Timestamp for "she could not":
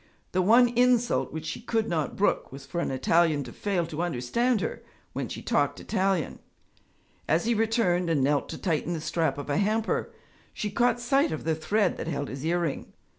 1.45-2.15